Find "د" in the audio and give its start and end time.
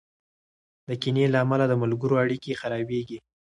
0.87-0.89, 1.67-1.73